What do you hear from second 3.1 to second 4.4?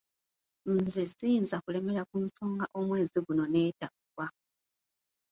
guno neetaggwa.